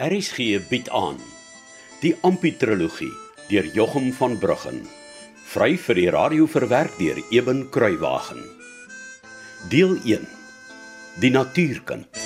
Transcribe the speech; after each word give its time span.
RSG 0.00 0.62
bied 0.70 0.86
aan 0.96 1.18
die 2.00 2.14
Amputrologie 2.24 3.12
deur 3.50 3.66
Jochum 3.76 4.06
van 4.16 4.38
Bruggen 4.40 4.78
vry 5.52 5.74
vir 5.76 5.98
die 5.98 6.06
radio 6.14 6.46
verwerk 6.48 6.94
deur 6.96 7.20
Eben 7.28 7.66
Kruiwagen. 7.74 8.40
Deel 9.68 9.98
1 10.08 10.24
die 11.20 11.32
natuurkind 11.34 12.19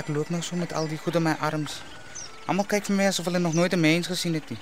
Ek 0.00 0.08
loop 0.08 0.30
nou 0.32 0.40
so 0.40 0.56
met 0.56 0.72
al 0.72 0.86
die 0.88 0.96
goed 0.96 1.18
in 1.18 1.26
my 1.26 1.34
arms. 1.44 1.80
Almal 2.48 2.64
kyk 2.64 2.86
vir 2.88 2.96
my 2.96 3.08
asof 3.10 3.26
hulle 3.28 3.38
nog 3.42 3.52
nooit 3.54 3.72
'n 3.76 3.80
mens 3.80 4.06
gesien 4.08 4.34
het 4.34 4.48
nie. 4.48 4.58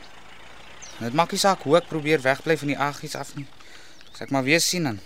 Dit 0.99 1.15
maak 1.15 1.31
nie 1.31 1.39
saak 1.39 1.63
hoe 1.63 1.77
ek 1.77 1.87
probeer 1.89 2.21
wegbly 2.21 2.57
van 2.59 2.69
die 2.69 2.79
aggies 2.79 3.15
af 3.15 3.35
nie. 3.37 3.47
As 4.13 4.21
ek 4.21 4.31
maar 4.31 4.43
weer 4.43 4.61
sien 4.61 4.83
dan 4.83 5.01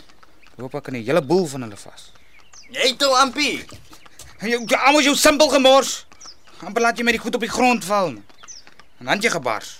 loop 0.56 0.74
ek 0.74 0.88
in 0.88 0.94
'n 0.94 1.04
hele 1.04 1.22
boel 1.22 1.46
van 1.46 1.62
hulle 1.62 1.76
vas. 1.76 2.12
Jy 2.70 2.96
toe 2.96 3.14
Ampie. 3.16 3.64
Jy 4.40 4.56
almal 4.76 5.02
jou 5.02 5.16
simpel 5.16 5.48
gemors. 5.48 6.06
Amper 6.62 6.82
laat 6.82 6.96
jy 6.96 7.04
met 7.04 7.14
die 7.14 7.22
goed 7.22 7.34
op 7.34 7.40
die 7.40 7.50
grond 7.50 7.84
val. 7.84 8.12
man. 8.12 8.24
En 8.98 9.06
dan 9.06 9.20
jy 9.20 9.30
gebars. 9.30 9.78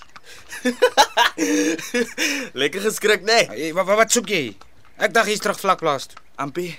Lekker 2.61 2.80
geskrik, 2.80 3.23
né? 3.23 3.47
Nee. 3.48 3.75
Wat, 3.75 3.87
wat 3.87 3.97
wat 3.97 4.11
soek 4.11 4.28
jy? 4.28 4.56
Ek 4.97 5.14
dink 5.14 5.27
jy's 5.27 5.39
terug 5.39 5.61
vlakplaas 5.61 6.06
toe. 6.06 6.19
Ampie. 6.36 6.78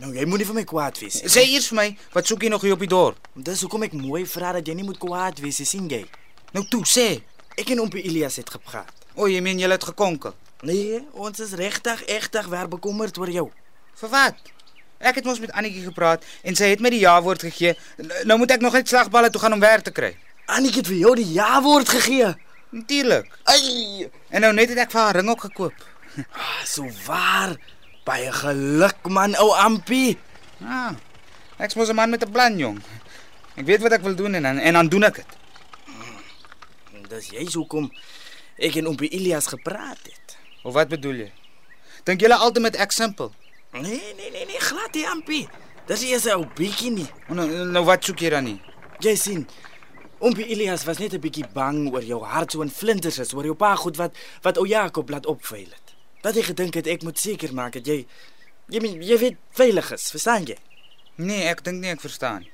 Nou 0.00 0.12
jy 0.16 0.24
moenie 0.28 0.46
vir 0.48 0.54
my 0.56 0.64
kwaad 0.64 0.98
wees. 1.02 1.20
nie. 1.22 1.28
Sê 1.32 1.42
eers 1.52 1.68
vir 1.70 1.76
my, 1.76 1.88
wat 2.14 2.26
soek 2.30 2.42
jy 2.46 2.50
nog 2.52 2.62
hier 2.64 2.72
op 2.76 2.82
die 2.84 2.88
dorp? 2.88 3.28
Dis 3.34 3.60
hoekom 3.64 3.82
ek 3.84 3.92
mooi 3.98 4.22
vra 4.26 4.52
dat 4.56 4.66
jy 4.68 4.74
nie 4.78 4.84
moet 4.86 4.98
kwaad 5.02 5.40
wees, 5.44 5.58
nie, 5.60 5.66
sien 5.68 5.88
jy? 5.90 6.04
Nou 6.56 6.64
toe, 6.72 6.82
sê. 6.88 7.08
Ek 7.58 7.70
en 7.74 7.80
Ompie 7.84 8.02
Elias 8.08 8.36
het 8.40 8.48
gepraat. 8.50 8.92
O, 9.14 9.26
jy 9.28 9.40
meen 9.44 9.58
jy 9.60 9.68
het 9.68 9.84
gekonkel. 9.84 10.32
Nee, 10.62 11.00
ons 11.12 11.40
is 11.40 11.52
regtig 11.56 12.02
egtig 12.08 12.46
weer 12.52 12.68
bekommerd 12.68 13.18
oor 13.18 13.30
jou. 13.32 13.46
Vir 14.00 14.12
wat? 14.12 14.40
Ek 15.00 15.16
het 15.16 15.24
mos 15.24 15.40
met 15.40 15.52
Annetjie 15.56 15.84
gepraat 15.86 16.24
en 16.44 16.56
sy 16.56 16.68
het 16.74 16.80
my 16.84 16.90
die 16.92 17.00
ja-woord 17.00 17.44
gegee. 17.48 17.74
Nou 18.28 18.36
moet 18.40 18.50
ek 18.56 18.60
nog 18.64 18.76
net 18.76 18.88
slagballe 18.88 19.30
toe 19.32 19.40
gaan 19.40 19.56
om 19.56 19.60
werk 19.62 19.84
te 19.86 19.92
kry. 19.96 20.10
Annie 20.52 20.72
het 20.74 20.88
vir 20.90 20.96
jou 21.00 21.14
die 21.16 21.28
ja-woord 21.32 21.88
gegee. 21.88 22.34
Natuurlik. 22.70 23.30
Ai, 23.48 24.08
En 24.30 24.44
nou 24.44 24.52
net 24.54 24.68
het 24.72 24.78
ek 24.84 24.92
vir 24.92 25.00
haar 25.00 25.16
ring 25.16 25.30
ook 25.32 25.40
gekoop. 25.48 25.72
ah, 26.32 26.60
so 26.64 26.84
waar. 27.06 27.56
Baie 28.10 28.32
geluk 28.34 29.06
man, 29.06 29.36
ou 29.38 29.52
Ampie. 29.54 30.18
Ah. 30.66 30.96
Ek's 31.62 31.76
mos 31.78 31.90
'n 31.90 31.94
man 31.94 32.10
met 32.10 32.24
'n 32.26 32.32
plan, 32.32 32.58
jong. 32.58 32.78
Ek 33.54 33.66
weet 33.66 33.80
wat 33.80 33.92
ek 33.92 34.02
wil 34.02 34.14
doen 34.14 34.34
en 34.34 34.42
dan 34.42 34.58
en 34.58 34.72
dan 34.72 34.88
doen 34.88 35.04
ek 35.04 35.14
dit. 35.22 35.30
Dis 37.08 37.30
jy 37.30 37.46
hoekom 37.54 37.90
ek 38.58 38.74
en 38.76 38.86
Ompie 38.86 39.08
Elias 39.10 39.46
gepraat 39.46 39.98
het. 40.02 40.36
Of 40.62 40.74
wat 40.74 40.88
bedoel 40.88 41.14
jy? 41.14 41.32
Dink 42.04 42.20
julle 42.20 42.34
altyd 42.34 42.62
met 42.62 42.76
ek 42.76 42.92
simpel? 42.92 43.32
Nee, 43.72 43.82
nee, 44.16 44.30
nee, 44.30 44.46
nee, 44.46 44.60
glad 44.60 44.94
nie 44.94 45.06
Ampie. 45.06 45.48
Dis 45.86 46.02
eers 46.02 46.24
'n 46.26 46.34
ou 46.38 46.46
bietjie 46.54 46.90
nie. 46.90 47.08
O, 47.28 47.34
Nou, 47.34 47.48
nou 47.66 47.84
wat 47.84 48.04
soek 48.04 48.18
jy 48.18 48.30
dan 48.30 48.44
nie? 48.44 48.60
Jy 48.98 49.16
sien, 49.16 49.46
Ompie 50.18 50.46
Elias 50.46 50.84
was 50.84 50.98
net 50.98 51.14
'n 51.14 51.20
bietjie 51.20 51.46
bang 51.52 51.92
oor 51.92 52.02
jou 52.02 52.24
hart 52.24 52.52
so 52.52 52.62
in 52.62 52.70
flinters 52.70 53.18
is 53.18 53.34
oor 53.34 53.44
jou 53.44 53.54
pa 53.54 53.74
goed 53.76 53.96
wat 53.96 54.12
wat 54.42 54.56
ou 54.58 54.66
Jakob 54.66 55.08
laat 55.10 55.26
opveil 55.26 55.70
het. 55.70 55.89
Dat 56.24 56.36
hy 56.36 56.44
gedink 56.44 56.76
het 56.76 56.88
ek 56.90 57.04
moet 57.06 57.18
seker 57.18 57.54
maak 57.56 57.78
dat 57.78 57.86
jy 57.88 58.04
jy 58.70 58.80
meen, 58.80 59.00
jy 59.02 59.18
weet 59.18 59.38
veilig 59.56 59.92
is, 59.96 60.10
verstaan 60.12 60.46
jy? 60.46 60.56
Nee, 61.20 61.46
ek 61.50 61.64
dink 61.66 61.80
nie 61.82 61.90
ek 61.92 62.02
verstaan. 62.04 62.46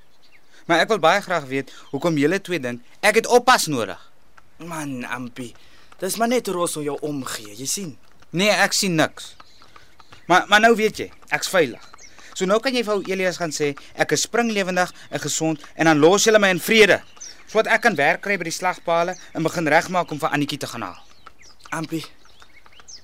Maar 0.66 0.84
ek 0.84 0.92
wil 0.94 1.02
baie 1.02 1.22
graag 1.22 1.46
weet 1.50 1.72
hoekom 1.92 2.18
julle 2.18 2.41
twee 2.42 2.62
dink 2.62 2.82
ek 3.02 3.22
het 3.22 3.30
oppas 3.30 3.66
nodig. 3.70 4.00
Man, 4.62 5.04
Ampie, 5.04 5.52
dis 6.00 6.16
maar 6.16 6.30
net 6.32 6.46
hoe 6.48 6.62
ons 6.64 6.78
jou 6.80 6.96
omgee, 7.04 7.52
jy 7.58 7.66
sien. 7.68 7.92
Nee, 8.32 8.50
ek 8.50 8.72
sien 8.72 8.96
niks. 8.96 9.34
Maar 10.26 10.46
maar 10.48 10.62
nou 10.64 10.74
weet 10.78 11.02
jy, 11.04 11.10
ek's 11.34 11.50
veilig. 11.52 11.82
So 12.36 12.44
nou 12.44 12.58
kan 12.60 12.74
jy 12.74 12.82
vir 12.84 12.98
ou 12.98 13.04
Elias 13.08 13.38
gaan 13.41 13.54
sê 13.54 13.70
ek 13.96 14.12
is 14.12 14.26
springlewendig 14.26 14.91
en 15.10 15.22
gesond 15.22 15.62
en 15.74 15.88
dan 15.88 16.02
los 16.02 16.26
julle 16.26 16.41
my 16.42 16.50
in 16.54 16.60
vrede. 16.60 16.98
Sodat 17.46 17.70
ek 17.76 17.86
kan 17.86 17.96
werk 17.96 18.24
kry 18.24 18.36
by 18.36 18.48
die 18.48 18.54
slagpale 18.54 19.14
en 19.32 19.46
begin 19.46 19.70
regmaak 19.70 20.10
om 20.12 20.20
vir 20.20 20.34
Annetjie 20.34 20.58
te 20.60 20.68
gaan 20.68 20.84
haal. 20.84 20.98
Ampie, 21.76 22.02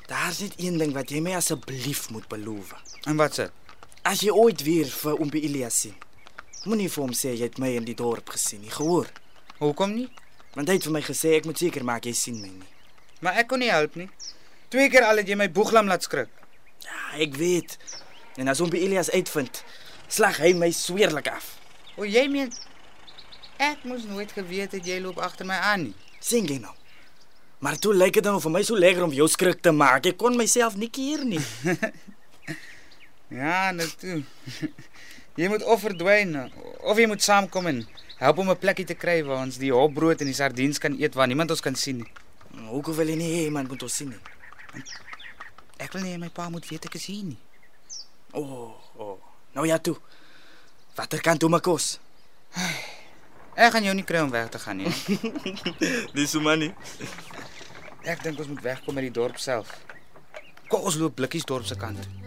daar's 0.06 0.40
net 0.40 0.54
een 0.56 0.78
ding 0.78 0.92
wat 0.96 1.10
jy 1.10 1.20
my 1.24 1.34
asseblief 1.38 2.08
moet 2.10 2.28
beloof. 2.28 2.72
En 3.06 3.16
wat 3.20 3.38
sê? 3.38 3.48
As 4.02 4.22
jy 4.24 4.34
ooit 4.34 4.62
weer 4.66 4.88
vir 4.90 5.20
Ompie 5.22 5.42
Elias 5.46 5.78
sien, 5.84 5.94
moenie 6.64 6.90
vir 6.90 7.04
hom 7.04 7.14
sê 7.16 7.34
jy 7.36 7.46
het 7.46 7.60
my 7.62 7.70
in 7.78 7.86
die 7.86 7.96
dorp 7.98 8.34
gesien 8.34 8.62
nie, 8.62 8.72
gehoor? 8.72 9.08
Hoekom 9.60 9.94
nie? 9.94 10.08
Want 10.56 10.68
hy 10.68 10.76
het 10.78 10.86
vir 10.88 10.96
my 10.96 11.02
gesê 11.06 11.36
ek 11.38 11.46
moet 11.48 11.58
seker 11.58 11.86
maak 11.86 12.06
jy 12.08 12.14
sien 12.18 12.40
my 12.42 12.50
nie. 12.50 12.70
Maar 13.22 13.40
ek 13.44 13.48
kon 13.52 13.62
nie 13.62 13.70
help 13.70 13.94
nie. 13.96 14.08
Twee 14.72 14.90
keer 14.90 15.06
al 15.06 15.22
het 15.22 15.28
jy 15.28 15.38
my 15.38 15.48
boeglam 15.52 15.88
laat 15.90 16.04
skrik. 16.06 16.30
Ja, 16.82 16.98
ek 17.22 17.38
weet. 17.38 17.78
En 18.40 18.50
as 18.50 18.60
Ompie 18.64 18.82
Elias 18.82 19.10
uitvind, 19.12 19.62
slag 20.08 20.40
hy 20.42 20.52
my 20.58 20.72
sweerlik 20.74 21.30
af. 21.30 21.54
O, 21.96 22.04
jy 22.08 22.26
meen 22.32 22.50
ek 23.62 23.84
moes 23.86 24.04
nooit 24.08 24.32
geweet 24.34 24.74
het 24.74 24.86
jy 24.88 24.98
loop 25.04 25.20
agter 25.22 25.46
my 25.46 25.58
aan 25.70 25.88
nie. 25.90 25.96
Sien 26.22 26.48
jy 26.48 26.58
nou? 26.62 26.74
Maar 27.62 27.78
toe 27.78 27.94
lyk 27.94 28.18
dit 28.18 28.24
dan 28.26 28.40
vir 28.42 28.50
my 28.50 28.62
so 28.66 28.78
lekker 28.78 29.04
om 29.06 29.14
jou 29.14 29.28
skrik 29.30 29.60
te 29.62 29.70
maak. 29.70 30.06
Ek 30.10 30.18
kon 30.18 30.36
myself 30.36 30.74
nie 30.76 30.90
keer 30.90 31.22
nie. 31.24 31.42
Ja, 33.32 33.70
nou 33.72 33.86
toe. 33.96 34.18
jy 35.40 35.46
moet 35.48 35.62
of 35.64 35.80
verdwyn 35.80 36.34
of 36.84 36.98
jy 37.00 37.06
moet 37.08 37.22
saamkom 37.24 37.64
en 37.70 37.78
help 38.20 38.42
om 38.42 38.50
'n 38.52 38.58
plekkie 38.60 38.84
te 38.84 38.94
kry 38.94 39.22
waar 39.24 39.40
ons 39.46 39.56
die 39.56 39.72
hopbrood 39.72 40.20
en 40.20 40.28
die 40.28 40.36
sardiens 40.36 40.78
kan 40.78 40.98
eet 41.00 41.16
waar 41.16 41.26
niemand 41.26 41.50
ons 41.50 41.64
kan 41.64 41.74
sien 41.74 42.02
nie. 42.04 42.10
Hoekom 42.68 42.94
wil 42.94 43.08
jy 43.08 43.16
nie 43.16 43.30
hê 43.32 43.40
iemand 43.48 43.72
moet 43.72 43.82
ons 43.82 43.96
sien 43.96 44.12
nie? 44.12 44.84
Ek 45.80 45.92
wil 45.96 46.02
nie 46.04 46.18
my 46.18 46.28
pa 46.28 46.50
moet 46.52 46.68
weet 46.68 46.84
ek 46.84 46.94
is 47.00 47.08
hier 47.08 47.24
nie. 47.24 47.40
O, 48.32 48.42
oh. 48.42 48.72
Oh. 49.00 49.18
Nou 49.56 49.66
ja 49.66 49.78
toe. 49.78 49.96
Watter 50.94 51.20
kant 51.20 51.40
toe 51.40 51.48
my 51.48 51.60
kos? 51.60 51.98
Ek 53.56 53.72
gaan 53.72 53.84
jou 53.84 53.94
nie 53.94 54.04
kry 54.04 54.20
om 54.24 54.30
weg 54.32 54.48
te 54.48 54.58
gaan 54.58 54.76
nie. 54.76 54.92
Dis 56.16 56.30
so 56.32 56.40
man 56.40 56.58
nie. 56.58 56.72
Ek 58.02 58.18
dink 58.22 58.38
ons 58.42 58.48
moet 58.50 58.62
wegkom 58.62 58.96
uit 58.98 59.04
die 59.06 59.14
dorp 59.14 59.38
self. 59.38 59.68
Kom 60.66 60.88
ons 60.88 60.96
loop 60.98 61.14
blikkies 61.14 61.46
dorp 61.46 61.66
se 61.66 61.76
kant. 61.78 62.02
toe. 62.02 62.22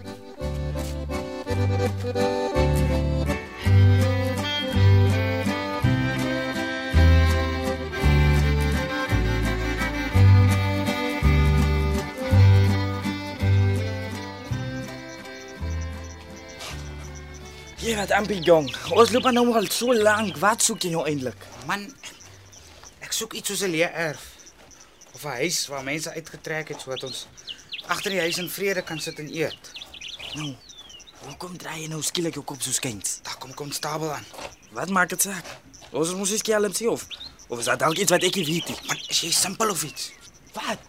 Jy 17.85 17.93
wat 17.99 18.13
Ampie 18.15 18.39
jong. 18.41 18.65
Ons 18.95 19.11
loop 19.11 19.27
nou 19.35 19.51
al 19.53 19.67
so 19.69 19.93
lank. 19.93 20.39
Wat 20.41 20.63
soek 20.63 20.87
jy 20.87 20.95
nou 20.95 21.03
eintlik? 21.05 21.43
Man, 21.67 21.83
ek 23.03 23.11
soek 23.13 23.35
iets 23.35 23.51
soos 23.51 23.61
'n 23.67 23.75
leererf 23.75 24.34
of 25.15 25.23
'n 25.23 25.37
huis 25.41 25.67
waar 25.67 25.83
mense 25.83 26.11
uitgetrek 26.11 26.67
het 26.67 26.81
sodat 26.81 27.03
ons 27.03 27.27
agter 27.87 28.11
die 28.11 28.19
huis 28.19 28.37
in 28.37 28.49
vrede 28.49 28.81
kan 28.81 28.99
sit 28.99 29.19
en 29.19 29.29
eet. 29.35 29.71
Nou, 30.33 30.55
hoekom 31.25 31.57
draai 31.57 31.81
jy 31.81 31.87
nou 31.87 32.01
skielik 32.03 32.33
jou 32.33 32.45
kop 32.45 32.61
so 32.61 32.71
skuins? 32.71 33.19
Daar 33.23 33.37
kom 33.37 33.53
konstabel 33.53 34.11
aan. 34.13 34.25
Wat 34.71 34.89
maak 34.89 35.09
dit 35.09 35.21
saak? 35.21 35.45
Ons 35.91 36.13
moet 36.13 36.29
eens 36.29 36.39
skelm 36.39 36.73
sien 36.73 36.89
of 36.89 37.07
of 37.47 37.59
is 37.59 37.65
dit 37.65 37.79
dalk 37.79 37.97
iets 37.97 38.11
wat 38.11 38.23
ek 38.23 38.35
nie 38.35 38.45
weet 38.45 38.67
nie? 38.67 38.77
Man, 38.87 38.99
is 39.07 39.21
jy 39.21 39.31
simpel 39.31 39.69
of 39.69 39.83
iets? 39.83 40.11
Wat? 40.53 40.79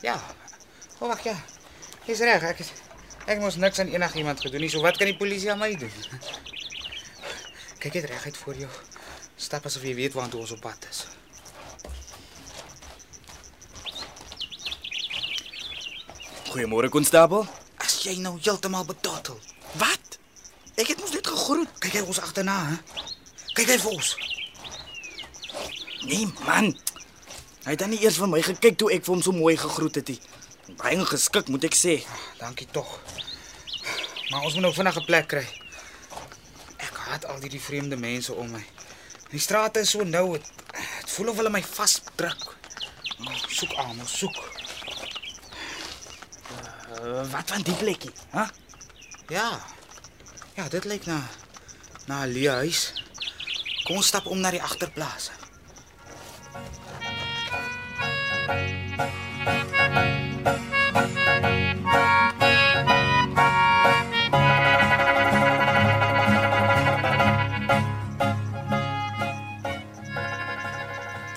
Ja. 0.00 0.20
O, 0.98 1.08
wag 1.08 1.24
ja. 1.24 1.36
Jy's 2.06 2.18
reg, 2.18 2.42
ek 2.42 2.58
het 2.58 2.72
ek 3.26 3.40
mos 3.40 3.56
niks 3.56 3.78
aan 3.78 3.88
enigiemand 3.88 4.40
gedoen 4.40 4.60
nie. 4.60 4.70
So 4.70 4.80
wat 4.82 4.96
kan 4.96 5.06
die 5.06 5.16
polisie 5.16 5.50
aan 5.50 5.58
my 5.58 5.74
doen? 5.76 5.92
Kyk 7.78 7.94
net 7.94 8.10
reguit 8.10 8.36
voor 8.36 8.54
jou. 8.54 8.70
Stap 9.36 9.66
asof 9.66 9.82
jy 9.82 9.94
weet 9.94 10.14
waartoe 10.14 10.40
ons 10.40 10.54
op 10.54 10.60
pad 10.60 10.86
is. 10.90 11.06
Goeiemôre 16.52 16.90
konstabel. 16.92 17.46
As 17.80 17.94
jy 18.04 18.18
nou 18.20 18.34
heeltemal 18.36 18.84
betottel. 18.84 19.38
Wat? 19.80 20.18
Ek 20.76 20.90
het 20.90 20.98
mos 21.00 21.14
net 21.16 21.24
gegroet. 21.24 21.70
Kyk 21.80 21.94
hy 21.96 22.02
ons 22.04 22.20
agterna, 22.20 22.56
hè? 22.68 23.06
Kyk 23.56 23.70
hy 23.72 23.78
vir 23.80 23.94
ons. 23.94 24.10
Nee 26.04 26.28
man. 26.42 26.68
Hy 27.64 27.72
het 27.72 27.80
dan 27.80 27.94
nie 27.94 28.02
eers 28.04 28.20
vir 28.20 28.28
my 28.28 28.42
gekyk 28.44 28.76
toe 28.76 28.90
ek 28.92 29.06
vir 29.06 29.14
hom 29.14 29.24
so 29.24 29.32
mooi 29.32 29.54
gegroet 29.56 29.96
het 30.02 30.12
nie. 30.12 30.18
Baie 30.76 31.00
geskik 31.08 31.48
moet 31.48 31.64
ek 31.70 31.78
sê. 31.78 31.96
Dankie 32.42 32.68
tog. 32.68 32.98
Maar 34.28 34.44
ons 34.44 34.52
moet 34.52 34.68
nou 34.68 34.76
vinnig 34.76 35.00
'n 35.00 35.08
plek 35.08 35.28
kry. 35.32 35.46
Ek 36.76 36.96
haat 37.08 37.24
al 37.32 37.40
hierdie 37.40 37.64
vreemde 37.64 37.96
mense 37.96 38.34
om 38.34 38.50
my. 38.50 38.64
Die 39.30 39.40
strate 39.40 39.80
is 39.80 39.96
so 39.96 40.04
nou, 40.04 40.36
dit 40.36 41.10
voel 41.16 41.32
of 41.32 41.36
hulle 41.36 41.50
my 41.50 41.62
vasdruk. 41.62 42.56
Soek 43.48 43.72
almal, 43.72 44.06
soek. 44.06 44.51
Uh, 47.02 47.30
wat 47.30 47.50
van 47.50 47.62
die 47.62 47.74
plekkie? 47.74 48.10
Hæ? 48.30 48.44
Ja. 49.28 49.60
Ja, 50.54 50.68
dit 50.68 50.84
lyk 50.84 51.06
na 51.06 51.18
na 52.06 52.22
'n 52.24 52.30
leë 52.30 52.54
huis. 52.62 52.92
Kom 53.84 53.96
ons 53.96 54.06
stap 54.06 54.26
om 54.26 54.38
na 54.38 54.50
die 54.50 54.62
agterplaas. 54.62 55.30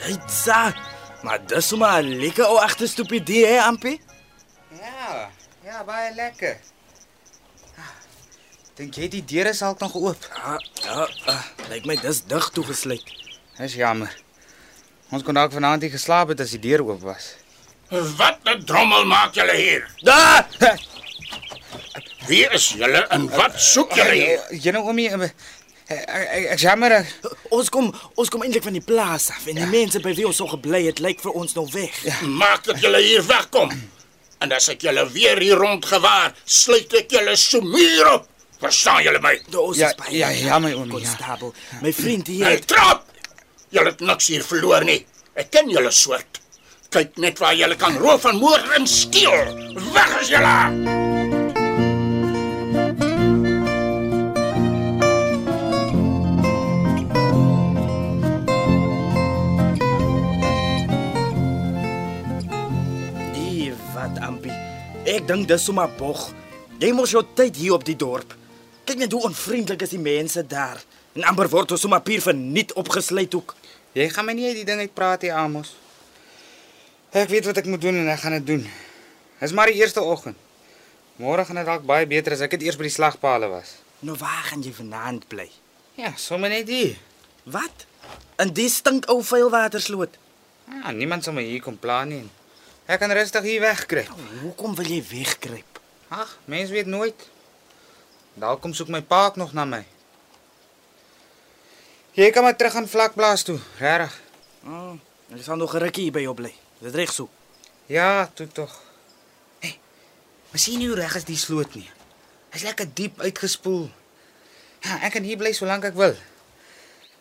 Ditsa. 0.06 0.74
Maar 1.24 1.46
dis 1.46 1.68
sommer 1.68 2.04
'n 2.04 2.20
lekker 2.22 2.46
ou 2.46 2.58
agterstoep 2.58 3.12
idee, 3.12 3.46
hè, 3.46 3.62
Ampie? 3.62 4.02
Ja, 5.76 5.82
ja, 5.82 5.88
baie 5.90 6.12
lekker. 6.16 6.56
Dink 8.80 8.96
jy 8.96 9.08
die 9.12 9.22
deure 9.28 9.52
sal 9.56 9.74
nog 9.82 9.96
oop? 10.00 10.24
Ja, 10.32 10.54
ja, 10.86 11.02
uh, 11.32 11.42
lyk 11.72 11.84
my 11.90 11.96
dis 12.00 12.22
dig 12.28 12.46
toegesluit. 12.56 13.10
Dis 13.58 13.76
jammer. 13.76 14.12
Ons 15.12 15.24
kon 15.28 15.36
dalk 15.36 15.52
vanaand 15.52 15.84
nie 15.84 15.90
geslaap 15.92 16.32
het 16.32 16.44
as 16.46 16.54
die 16.56 16.62
deur 16.64 16.84
oop 16.86 17.02
was. 17.04 17.28
Wat 17.92 18.40
'n 18.48 18.64
drommel 18.66 19.04
maak 19.06 19.36
julle 19.36 19.56
hier? 19.56 19.84
Da! 20.04 20.48
Wie 22.28 22.46
is 22.56 22.70
julle 22.80 23.04
en 23.12 23.28
wat 23.36 23.60
soek 23.60 23.92
julle 24.00 24.16
hier? 24.16 24.46
Julle 24.68 24.80
oomie, 24.80 25.10
eh, 25.12 25.30
ek 25.88 26.46
ek- 26.56 26.60
jammer. 26.60 26.92
eh, 26.92 27.06
Ons 27.52 27.70
kom 27.70 27.92
ons 28.16 28.30
kom 28.30 28.44
eintlik 28.44 28.64
van 28.64 28.74
die 28.80 28.82
plaas 28.94 29.30
af 29.30 29.46
en 29.48 29.56
die 29.56 29.68
mense 29.68 30.00
by 30.00 30.14
wie 30.16 30.26
ons 30.28 30.38
so 30.38 30.48
gebly 30.48 30.86
het, 30.88 31.00
lyk 31.00 31.20
vir 31.22 31.32
ons 31.32 31.54
nou 31.54 31.68
weg. 31.72 32.22
Maak 32.24 32.64
dat 32.64 32.80
julle 32.80 33.02
hier 33.04 33.24
wegkom. 33.28 33.72
En 34.44 34.52
as 34.56 34.70
ek 34.74 34.84
julle 34.86 35.06
weer 35.14 35.40
hier 35.42 35.60
rondgewaar, 35.60 36.34
sluit 36.46 36.94
ek 37.02 37.12
julle 37.16 37.36
so 37.40 37.62
muur 37.64 38.12
op. 38.14 38.28
Verstaan 38.62 39.04
julle 39.04 39.20
my? 39.24 39.36
Ons 39.60 39.80
Ja, 39.82 39.90
is 39.92 40.00
baie 40.00 40.18
ja, 40.20 40.30
ja, 40.32 40.60
my 40.60 40.72
oomie, 40.76 41.04
ja. 41.04 41.38
My 41.82 41.92
vriend 41.94 42.28
hier. 42.32 42.46
Hey, 42.46 42.62
trap! 42.68 43.04
Julle 43.76 43.92
het 43.92 44.04
niks 44.06 44.30
hier 44.32 44.46
verloor 44.46 44.86
nie. 44.88 45.02
Ek 45.36 45.52
ken 45.52 45.72
julle 45.72 45.92
soort. 45.92 46.40
Kyk 46.96 47.20
net 47.20 47.42
waar 47.44 47.58
julle 47.58 47.76
kan 47.80 47.98
roof 48.00 48.30
en 48.32 48.40
moord 48.40 48.72
en 48.78 48.88
steel. 48.88 49.52
Weg 49.92 50.18
is 50.22 50.32
julle! 50.32 51.15
Ek 65.26 65.32
dink 65.32 65.48
dis 65.50 65.64
sommer 65.66 65.90
bog. 65.98 66.20
Jy 66.78 66.92
mos 66.94 67.10
jou 67.10 67.24
tyd 67.34 67.56
hier 67.58 67.74
op 67.74 67.82
die 67.82 67.96
dorp. 67.98 68.36
Kyk 68.86 69.00
net 69.02 69.14
hoe 69.16 69.24
onvriendelik 69.26 69.82
is 69.82 69.96
die 69.96 69.98
mense 69.98 70.44
daar. 70.46 70.78
En 71.18 71.26
amper 71.26 71.50
word 71.50 71.74
ons 71.74 71.82
sommer 71.82 72.04
pier 72.06 72.22
verniet 72.22 72.76
opgesluit 72.78 73.34
ook. 73.34 73.56
Jy 73.98 74.06
gaan 74.14 74.28
my 74.28 74.36
nie 74.38 74.46
uit 74.52 74.60
die 74.60 74.68
ding 74.70 74.84
uitpraat 74.86 75.26
hier, 75.26 75.34
Amos. 75.34 75.72
Ek 77.10 77.34
weet 77.34 77.50
wat 77.50 77.64
ek 77.64 77.72
moet 77.74 77.82
doen 77.82 77.98
en 78.04 78.14
ek 78.14 78.22
gaan 78.22 78.38
dit 78.38 78.48
doen. 78.52 78.70
Dis 79.42 79.58
maar 79.58 79.74
die 79.74 79.82
eerste 79.82 80.06
oggend. 80.06 80.38
Môre 81.18 81.50
gaan 81.50 81.58
dit 81.58 81.72
dalk 81.74 81.90
baie 81.90 82.06
beter 82.06 82.38
as 82.38 82.46
ek 82.46 82.60
dit 82.60 82.70
eers 82.70 82.78
by 82.78 82.86
die 82.86 82.94
slagpale 83.00 83.50
was. 83.50 83.80
Nou 84.06 84.14
waar 84.22 84.46
gaan 84.52 84.62
jy 84.62 84.78
vanaand 84.78 85.26
bly? 85.34 85.50
Ja, 85.98 86.14
sommer 86.22 86.54
net 86.54 86.70
hier. 86.70 87.00
Wat? 87.50 87.90
In 88.46 88.54
die 88.54 88.70
stink 88.70 89.10
ou 89.10 89.24
vuilwatersloot. 89.26 90.22
Ja, 90.70 90.94
niemand 90.94 91.26
sal 91.26 91.34
my 91.34 91.50
hier 91.50 91.66
kom 91.66 91.82
pla 91.82 92.04
nie. 92.06 92.28
Ek 92.86 93.00
kan 93.02 93.10
rustig 93.18 93.42
hier 93.48 93.64
wegkruip. 93.64 94.12
Hoekom 94.44 94.76
wil 94.78 94.86
jy 94.86 95.00
wegkruip? 95.10 95.80
Ag, 96.14 96.36
mens 96.46 96.70
weet 96.70 96.86
nooit. 96.86 97.24
Dalk 98.38 98.62
kom 98.62 98.76
soek 98.78 98.92
my 98.94 99.02
pa 99.02 99.24
ook 99.26 99.40
nog 99.42 99.56
na 99.58 99.66
my. 99.66 99.82
Jy 102.16 102.30
kan 102.32 102.46
maar 102.46 102.56
terug 102.56 102.76
aan 102.78 102.88
vlakplaas 102.88 103.44
toe, 103.44 103.58
regtig. 103.82 104.14
Oh, 104.70 104.94
ek 105.34 105.42
sal 105.44 105.58
nog 105.58 105.74
'n 105.74 105.82
rukkie 105.82 106.04
hier 106.04 106.14
by 106.14 106.22
jou 106.22 106.36
bly. 106.36 106.54
Dit 106.80 106.96
reg 106.96 107.12
so. 107.12 107.30
Ja, 107.88 108.30
toe 108.34 108.48
tog. 108.48 108.82
Hey, 109.60 109.80
maar 110.52 110.60
sien 110.60 110.80
jy 110.82 110.88
hoe 110.88 110.96
reg 110.96 111.16
is 111.16 111.24
die 111.24 111.38
sloot 111.38 111.76
nie? 111.76 111.90
Hy's 112.50 112.64
lekker 112.64 112.94
diep 112.94 113.20
uitgespoel. 113.20 113.90
Ja, 114.82 115.00
ek 115.02 115.12
kan 115.12 115.24
hier 115.24 115.38
bly 115.38 115.52
solank 115.52 115.84
ek 115.84 115.94
wil. 115.94 116.16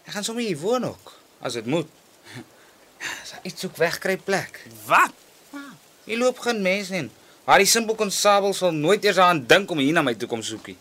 Ek 0.04 0.12
gaan 0.12 0.24
sommer 0.24 0.44
hier 0.44 0.58
woon 0.58 0.84
ook, 0.84 1.12
as 1.40 1.52
dit 1.52 1.66
moet. 1.66 1.88
Dis 2.98 3.34
iets 3.42 3.60
soek 3.60 3.76
wegkruip 3.76 4.24
plek. 4.24 4.60
Wat? 4.86 5.23
Hier 6.04 6.18
loop 6.20 6.38
geen 6.44 6.62
mens 6.62 6.90
nie. 6.92 7.06
Maar 7.44 7.60
die 7.60 7.68
simpel 7.68 7.96
konstabel 7.96 8.52
sal 8.56 8.72
nooit 8.72 9.04
eers 9.04 9.20
aan 9.20 9.42
dink 9.46 9.70
om 9.70 9.80
hier 9.80 9.92
na 9.92 10.02
my 10.04 10.14
toe 10.16 10.28
kom 10.28 10.42
soekie. 10.42 10.76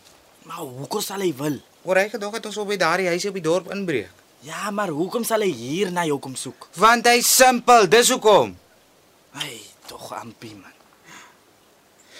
Maar 0.48 0.64
hoekom 0.64 1.00
sal 1.04 1.24
hy 1.24 1.32
wil? 1.36 1.58
Oor 1.84 2.00
hy 2.00 2.08
gedog 2.12 2.36
het 2.38 2.46
ons 2.48 2.56
op 2.60 2.68
by 2.72 2.76
daardie 2.80 3.08
huisie 3.12 3.30
op 3.32 3.36
die 3.36 3.44
dorp 3.44 3.72
inbreek. 3.72 4.22
Ja, 4.44 4.70
maar 4.70 4.92
hoekom 4.92 5.24
sal 5.24 5.44
hy 5.44 5.50
hier 5.52 5.92
na 5.92 6.04
jou 6.04 6.18
kom 6.20 6.34
soek? 6.36 6.68
Want 6.76 7.08
hy's 7.08 7.28
simpel, 7.36 7.88
dis 7.88 8.10
hoekom. 8.12 8.52
Hey, 9.36 9.60
tog 9.88 10.10
Ampie 10.16 10.52
man. 10.52 10.72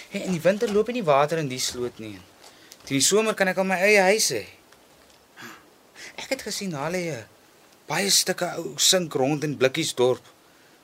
Hey, 0.09 0.23
in 0.25 0.37
die 0.37 0.41
winter 0.41 0.73
loop 0.73 0.89
nie 0.93 1.05
water 1.05 1.41
in 1.41 1.51
die 1.51 1.61
sloot 1.61 2.01
nie. 2.01 2.17
Teen 2.85 3.01
die 3.01 3.05
somer 3.05 3.37
kan 3.37 3.49
ek 3.53 3.61
al 3.61 3.69
my 3.69 3.81
eie 3.85 4.01
huis 4.13 4.31
hê. 4.33 4.45
Ek 6.21 6.33
het 6.33 6.45
gesien 6.47 6.73
hulle 6.79 7.25
baie 7.89 8.09
stukke 8.13 8.49
ou 8.61 8.77
sink 8.81 9.17
rond 9.21 9.45
in 9.45 9.57
Blikkiesdorp. 9.61 10.25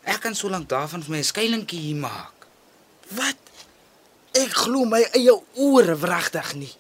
Ek 0.05 0.21
kan 0.21 0.35
so 0.35 0.49
lank 0.49 0.69
daarvan 0.69 1.03
vir 1.03 1.11
my 1.11 1.19
'n 1.19 1.25
skuilingkie 1.25 1.81
hier 1.81 1.97
maak. 1.97 2.47
Wat? 3.11 3.37
Ek 4.35 4.53
glo 4.65 4.85
my 4.85 5.03
eie 5.15 5.35
ore 5.57 5.97
wragtig 5.99 6.55
nie. 6.55 6.73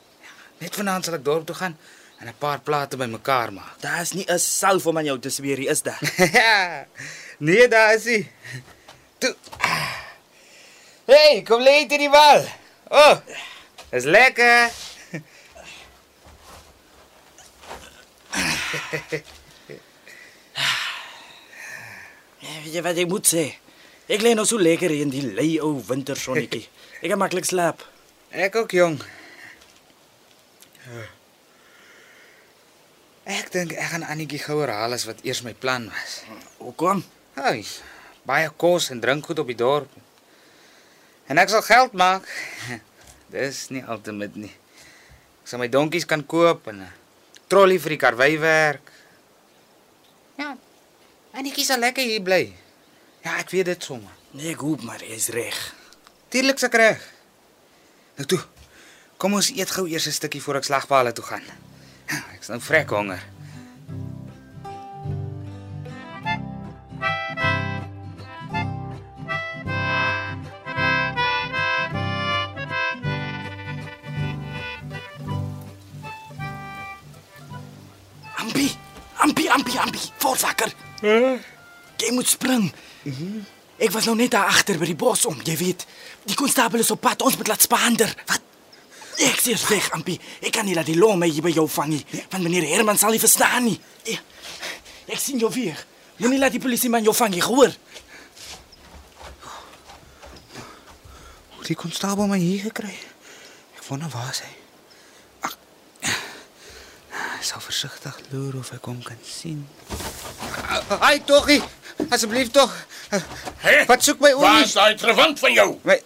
Net 0.60 0.74
vanaand 0.76 1.04
sal 1.04 1.14
ek 1.14 1.24
dorp 1.24 1.46
toe 1.46 1.54
gaan 1.56 1.76
en 2.20 2.28
'n 2.28 2.34
paar 2.38 2.60
plate 2.60 2.96
bymekaar 2.96 3.52
maak. 3.52 3.80
Daar's 3.86 4.12
nie 4.12 4.24
'n 4.28 4.38
salf 4.38 4.86
om 4.86 4.96
aan 4.98 5.04
jou 5.04 5.18
te 5.18 5.30
sweer, 5.30 5.58
is 5.58 5.82
daar? 5.82 6.00
Ja. 6.32 6.86
nee, 7.38 7.68
daar 7.68 7.94
is 7.94 8.04
hy. 8.04 8.30
Toe. 9.18 9.36
Hey, 11.06 11.42
kom 11.42 11.60
lê 11.60 11.86
dit 11.88 11.98
die 11.98 12.10
wal. 12.10 12.44
O. 12.88 12.96
Oh, 12.98 13.16
is 13.90 14.04
lekker. 14.04 14.70
Ja, 22.50 22.58
weet 22.64 22.74
jy 22.74 22.82
wat 22.82 22.98
ek 22.98 23.10
moet 23.10 23.28
sê? 23.30 23.44
Ek 24.10 24.24
lê 24.26 24.32
nou 24.34 24.42
so 24.48 24.58
lekker 24.58 24.90
in 24.90 25.10
die 25.12 25.22
lei 25.22 25.60
ou 25.62 25.76
wintersonnetjie. 25.86 26.64
Ek 27.02 27.12
kan 27.12 27.20
maklik 27.20 27.46
slaap. 27.46 27.84
Ek 28.34 28.56
ook 28.58 28.72
jong. 28.74 28.96
Ek 33.30 33.52
dink 33.54 33.72
ek 33.78 33.92
gaan 33.92 34.02
Annetjie 34.04 34.40
gouer 34.42 34.72
haal 34.74 34.96
as 34.96 35.06
wat 35.06 35.22
eers 35.22 35.44
my 35.46 35.52
plan 35.54 35.86
was. 35.92 36.16
Hoekom? 36.58 37.04
Ai, 37.38 37.62
baie 38.26 38.50
kos 38.58 38.90
en 38.90 39.00
drinkgoed 39.00 39.44
op 39.44 39.52
die 39.52 39.58
dorp. 39.60 39.92
En 41.30 41.38
ek 41.38 41.52
sal 41.54 41.62
geld 41.62 41.94
maak. 41.94 42.26
Dis 43.34 43.68
nie 43.70 43.84
altemit 43.86 44.34
nie. 44.34 44.50
Ek 45.44 45.52
sal 45.52 45.62
my 45.62 45.70
donkies 45.70 46.08
kan 46.10 46.26
koop 46.26 46.66
en 46.72 46.82
'n 46.88 46.90
trolly 47.50 47.78
vir 47.78 47.94
die 47.94 48.02
karweiwerk. 48.02 48.90
Ja. 50.42 50.56
Annetjie 51.40 51.64
sal 51.64 51.80
lekker 51.80 52.04
hier 52.04 52.20
bly. 52.20 52.42
Ja, 53.24 53.38
ek 53.40 53.48
weet 53.54 53.70
dit 53.70 53.84
sommer. 53.86 54.12
Nee, 54.36 54.50
ek 54.52 54.60
hoop 54.60 54.82
maar 54.84 55.00
jy's 55.00 55.30
reg. 55.32 55.56
Tuurlik 56.28 56.58
se 56.60 56.68
reg. 56.68 57.00
Nou 58.18 58.26
toe. 58.28 58.40
Kom 59.16 59.38
ons 59.38 59.48
eet 59.56 59.72
gou 59.72 59.86
eers 59.88 60.06
'n 60.06 60.12
stukkie 60.12 60.42
voor 60.44 60.60
ek 60.60 60.68
slagpale 60.68 61.12
toe 61.16 61.24
gaan. 61.24 61.44
Ek's 62.36 62.48
nou 62.52 62.60
vrek 62.60 62.90
honger. 62.90 63.24
Ampie, 78.36 78.76
Ampie, 79.16 79.50
Ampie, 79.50 79.80
Ampie, 79.80 80.12
voortwakker. 80.18 80.89
Jy 81.00 82.12
moet 82.12 82.28
spring. 82.28 82.68
Ek 83.80 83.92
was 83.94 84.04
nou 84.08 84.16
net 84.16 84.34
daar 84.34 84.50
agter 84.52 84.76
by 84.80 84.88
die 84.90 84.98
bos 84.98 85.24
om, 85.28 85.38
jy 85.44 85.56
weet. 85.56 85.86
Die 86.28 86.36
konstabel 86.36 86.82
is 86.84 86.90
op 86.92 87.00
pad, 87.00 87.22
ons 87.24 87.36
moet 87.40 87.48
laat 87.48 87.64
spaander. 87.64 88.12
Wat? 88.28 88.42
Ek 89.20 89.40
sê 89.40 89.54
weg, 89.68 89.90
Ampie. 89.96 90.18
Ek 90.40 90.52
kan 90.52 90.64
nie 90.64 90.74
laat 90.76 90.88
die 90.88 90.98
lom 90.98 91.20
my 91.20 91.28
hier 91.28 91.44
by 91.44 91.52
jou 91.52 91.66
vang 91.68 91.90
nie, 91.92 92.00
want 92.32 92.44
meneer 92.44 92.68
Herman 92.70 93.00
sal 93.00 93.12
nie 93.12 93.20
verstaan 93.20 93.66
nie. 93.68 93.76
Ek, 94.08 94.20
ek 95.16 95.20
sien 95.20 95.40
jou 95.40 95.50
weer. 95.52 95.76
Moenie 96.20 96.40
laat 96.40 96.52
die 96.56 96.60
polisie 96.60 96.92
man 96.92 97.04
jou 97.04 97.14
vang 97.16 97.32
nie, 97.32 97.42
hoor? 97.44 97.72
Hoe 101.56 101.68
die 101.68 101.76
konstabel 101.76 102.28
my 102.28 102.40
hier 102.40 102.68
gekry? 102.68 102.92
Ek 103.76 103.84
wonder 103.88 104.12
waar 104.12 104.32
is 104.32 104.44
hy. 104.44 104.54
Ek 107.40 107.46
sal 107.48 107.64
versigtig 107.64 108.20
loer 108.32 108.60
of 108.60 108.72
ek 108.76 108.84
hom 108.88 109.00
kan 109.04 109.20
sien. 109.24 109.64
Ai 111.00 111.18
toggie, 111.24 111.62
asseblief 112.08 112.50
tog. 112.50 112.70
Hè? 113.64 113.84
Wat 113.86 114.02
soek 114.02 114.20
my 114.20 114.32
Waar 114.34 114.50
oomie? 114.54 114.64
is 114.64 114.72
daai 114.78 114.94
trewant 114.94 115.38
van 115.38 115.52
jou? 115.52 115.68
My 115.82 115.98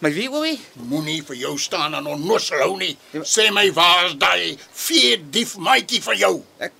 my 0.00 0.10
wie 0.16 0.28
oomie? 0.32 0.56
Moenie 0.88 1.20
vir 1.22 1.36
jou 1.36 1.58
staan 1.58 1.94
en 1.94 2.06
onnoosel 2.06 2.58
hou 2.64 2.76
nie. 2.80 2.96
Sê 3.22 3.50
my 3.52 3.66
waar 3.76 4.06
is 4.08 4.14
daai 4.18 4.56
vee 4.72 5.18
dief 5.30 5.56
maatjie 5.56 6.02
van 6.02 6.16
jou? 6.16 6.34
Ek 6.58 6.72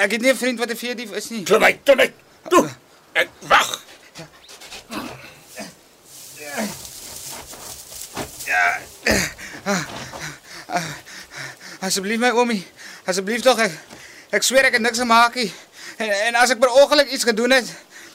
Ek 0.00 0.12
het 0.12 0.20
nie 0.22 0.30
'n 0.32 0.36
vriend 0.36 0.58
wat 0.58 0.70
'n 0.70 0.76
veedief 0.76 1.10
is 1.12 1.28
nie. 1.30 1.42
Toe 1.44 1.58
my, 1.58 1.72
toe 1.84 1.96
my. 1.96 2.12
Toe. 2.48 2.70
Ek 3.12 3.28
wag. 3.48 3.80
Asseblief 11.80 12.18
my 12.20 12.30
oomie. 12.34 12.62
Asseblief 13.06 13.42
tog 13.44 13.60
ek. 13.62 13.74
Ek 14.34 14.42
sweer 14.44 14.66
ek 14.68 14.78
het 14.78 14.82
niks 14.84 14.98
gemaak 15.02 15.36
nie. 15.38 15.50
En, 15.96 16.10
en 16.10 16.34
as 16.42 16.50
ek 16.52 16.58
per 16.60 16.70
ongeluk 16.76 17.08
iets 17.10 17.24
gedoen 17.24 17.50
het, 17.56 17.70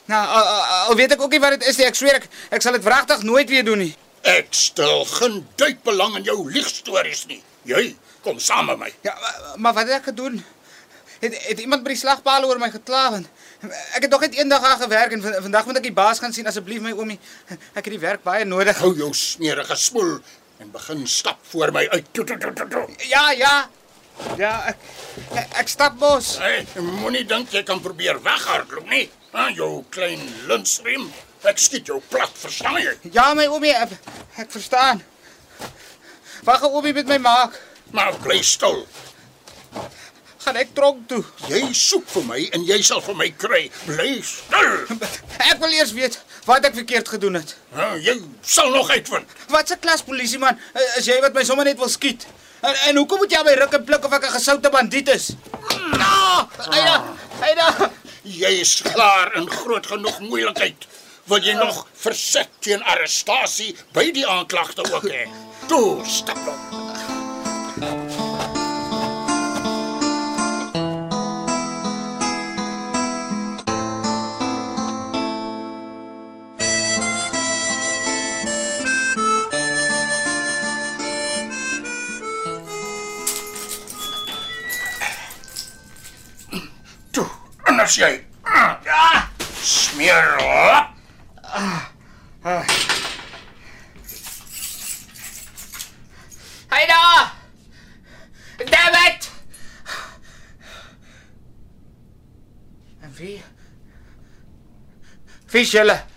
nou 0.05 0.21
al, 0.27 0.47
al, 0.89 0.95
weet 0.99 1.15
ek 1.15 1.21
ook 1.21 1.31
nie 1.33 1.39
wat 1.41 1.55
dit 1.57 1.67
is 1.71 1.77
nie. 1.79 1.87
Ek 1.89 1.97
sweer 1.97 2.19
ek 2.19 2.27
ek 2.53 2.61
sal 2.65 2.75
dit 2.77 2.83
wragtig 2.85 3.23
nooit 3.27 3.49
weer 3.49 3.65
doen 3.65 3.81
nie. 3.87 3.93
Ek 4.21 4.51
stel 4.53 5.05
geen 5.09 5.39
duit 5.57 5.79
belang 5.83 6.15
in 6.19 6.23
jou 6.29 6.37
liegstories 6.51 7.25
nie. 7.31 7.39
Jy 7.65 7.95
kom 8.25 8.39
saam 8.39 8.67
met 8.69 8.77
my. 8.77 8.91
Ja, 9.05 9.15
maar, 9.21 9.39
maar 9.57 9.73
wat 9.79 9.87
het 9.89 9.97
ek 10.01 10.09
gedoen? 10.11 10.43
Het 11.21 11.35
het 11.47 11.59
iemand 11.61 11.83
by 11.85 11.93
die 11.93 11.99
slagpaal 12.01 12.45
oor 12.49 12.57
my 12.61 12.69
gekla 12.73 13.01
want 13.13 13.27
ek 13.93 14.05
het 14.07 14.09
nog 14.09 14.23
net 14.25 14.33
eendag 14.41 14.61
daar 14.65 14.79
gewerk 14.81 15.11
en 15.13 15.21
van- 15.21 15.35
vandag 15.45 15.65
moet 15.69 15.77
ek 15.77 15.83
die 15.89 15.93
baas 15.93 16.19
gaan 16.21 16.33
sien 16.33 16.47
asseblief 16.49 16.81
my 16.81 16.93
oomie. 16.97 17.19
Ek 17.77 17.83
het 17.85 17.91
die 17.93 17.99
werk 18.01 18.23
baie 18.25 18.45
nodig. 18.45 18.77
Hou 18.81 18.93
jou 18.97 19.11
sneerige 19.13 19.75
smoel 19.77 20.15
en 20.61 20.71
begin 20.73 21.03
stap 21.07 21.37
voor 21.51 21.71
my 21.73 21.87
uit. 21.93 22.05
Toe, 22.13 22.25
toe, 22.25 22.37
toe. 22.69 22.87
Ja, 23.09 23.31
ja. 23.37 23.69
Ja, 24.37 24.53
ek 24.71 24.77
ek, 25.35 25.57
ek 25.63 25.67
stap 25.71 25.97
mos. 26.01 26.37
Hey, 26.41 26.65
moenie 26.77 27.25
dink 27.27 27.51
jy 27.53 27.63
kan 27.67 27.81
probeer 27.83 28.19
weghardloop 28.23 28.87
nie. 28.89 29.09
Ha, 29.33 29.49
jou 29.55 29.83
klein 29.93 30.21
linsriem. 30.49 31.07
Ek 31.47 31.57
skiet 31.61 31.87
jou 31.89 32.01
plat, 32.11 32.33
verstaan 32.37 32.77
jy? 32.81 32.93
Ja, 33.15 33.31
my 33.37 33.47
oomie, 33.49 33.73
ek, 33.73 33.95
ek 34.43 34.51
verstaan. 34.53 35.01
Wat 36.45 36.61
gaan 36.61 36.73
oomie 36.73 36.93
met 36.93 37.09
my 37.09 37.17
maak? 37.21 37.57
Maar 37.95 38.17
bly 38.23 38.39
stil. 38.45 38.83
Gaan 40.41 40.57
ek 40.57 40.71
tronk 40.73 41.03
toe? 41.09 41.21
Jy 41.51 41.61
soek 41.77 42.07
vir 42.15 42.23
my 42.25 42.39
en 42.57 42.63
jy 42.65 42.79
sal 42.85 43.01
vir 43.05 43.17
my 43.19 43.27
kry. 43.37 43.63
Bly 43.85 44.13
stil. 44.25 44.77
Ek 45.51 45.59
wil 45.61 45.73
eers 45.77 45.93
weet 45.97 46.17
wat 46.47 46.65
ek 46.65 46.79
verkeerd 46.79 47.11
gedoen 47.13 47.37
het. 47.37 47.53
Ha, 47.77 47.91
jy 48.01 48.15
sal 48.41 48.71
nog 48.73 48.89
uitvind. 48.89 49.29
Wat 49.53 49.69
'n 49.69 49.79
klas 49.83 50.01
polisieman 50.01 50.57
eh, 50.73 50.97
is 50.97 51.05
jy 51.05 51.19
wat 51.21 51.33
my 51.33 51.43
sommer 51.45 51.65
net 51.65 51.77
wil 51.77 51.89
skiet? 51.89 52.25
En, 52.61 52.75
en 52.75 52.95
hoekom 52.95 53.17
moet 53.17 53.31
jy 53.31 53.37
aan 53.41 53.45
my 53.49 53.53
ruk 53.57 53.73
en 53.77 53.83
pluk 53.83 54.05
of 54.05 54.13
ek 54.17 54.25
'n 54.27 54.35
gesoute 54.37 54.69
bandiet 54.69 55.09
is? 55.09 55.29
Nou, 55.97 56.45
Aida, 56.69 57.03
Aida. 57.41 57.91
Jy 58.23 58.51
is 58.61 58.81
klaar 58.81 59.35
in 59.35 59.49
groot 59.49 59.85
genoeg 59.87 60.19
moeilikheid. 60.19 60.85
Wil 61.25 61.41
jy 61.41 61.53
nog 61.57 61.87
verset 61.93 62.49
teen 62.59 62.83
arrestasie 62.83 63.75
by 63.93 64.11
die 64.11 64.27
aanklagte 64.27 64.85
ook 64.93 65.09
hê? 65.09 65.25
Toe, 65.67 66.05
stap 66.05 66.37
op. 66.47 66.70
as 87.81 87.95
jy 87.97 88.09
ja, 88.85 89.29
smeer 89.61 90.37
op. 90.37 90.85
Aida! 96.69 97.31
David! 98.57 99.31
En 103.01 103.13
wie? 103.17 103.43
Wie 105.49 105.61
is 105.61 105.71
julle? 105.71 106.10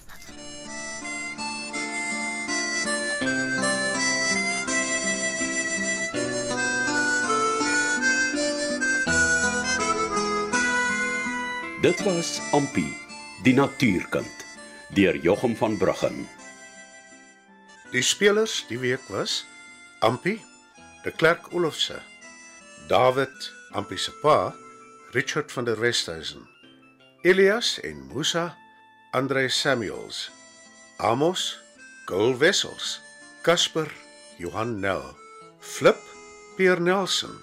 Dit 11.85 12.01
was 12.03 12.41
Ampi, 12.57 12.87
die 13.45 13.53
natuurkind, 13.53 14.45
deur 14.97 15.17
Jochum 15.21 15.53
van 15.57 15.75
Bruggen. 15.77 16.23
Die 17.93 18.01
spelers 18.03 18.55
die 18.71 18.79
week 18.81 19.05
was 19.13 19.43
Ampi, 20.01 20.39
de 21.03 21.13
Klerk 21.13 21.53
Olofse, 21.53 21.99
David, 22.89 23.51
Ampi 23.77 23.99
se 24.01 24.15
pa, 24.23 24.55
Richard 25.13 25.53
van 25.53 25.69
der 25.69 25.77
Westhuizen, 25.81 26.49
Elias 27.21 27.77
en 27.81 28.01
Musa, 28.15 28.57
Andre 29.13 29.49
Samuels, 29.49 30.31
Amos, 30.97 31.61
Gul 32.07 32.39
Wessels, 32.39 33.01
Casper, 33.43 33.93
Johan 34.39 34.81
Nel, 34.81 35.13
Flip, 35.61 36.01
Pierre 36.57 36.81
Nelson, 36.81 37.37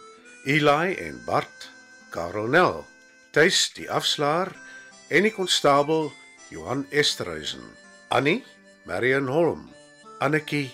Eli 0.45 0.95
en 0.97 1.21
Bart, 1.29 1.69
Karel 2.09 2.49
Nel, 2.49 2.89
Tuis 3.31 3.69
die 3.77 3.85
afslaer 3.87 4.49
en 5.07 5.23
die 5.23 5.31
konstabel 5.31 6.09
Johan 6.51 6.81
Esterhuizen, 6.91 7.63
Annie, 8.11 8.41
Marion 8.83 9.29
Holm, 9.31 9.69
Annetjie 10.19 10.73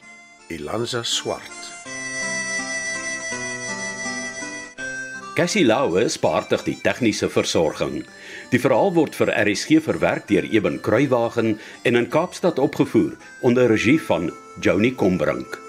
Ilanza 0.50 1.04
Swart. 1.06 1.68
Cassie 5.38 5.68
Lauwe 5.68 6.08
spaartig 6.10 6.66
die 6.66 6.76
tegniese 6.82 7.30
versorging. 7.30 8.02
Die 8.50 8.64
verhaal 8.64 8.90
word 8.98 9.14
vir 9.14 9.36
RSG 9.38 9.78
verwerk 9.86 10.26
deur 10.34 10.50
Eben 10.50 10.82
Kruiwagen 10.82 11.60
en 11.86 12.02
in 12.02 12.10
Kaapstad 12.10 12.58
opgevoer 12.58 13.14
onder 13.46 13.70
regie 13.70 14.00
van 14.02 14.32
Joni 14.66 14.96
Combrink. 14.98 15.67